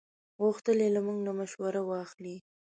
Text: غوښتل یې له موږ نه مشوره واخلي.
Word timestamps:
غوښتل 0.41 0.77
یې 0.83 0.89
له 0.95 1.01
موږ 1.05 1.17
نه 1.27 1.31
مشوره 1.39 1.81
واخلي. 1.85 2.35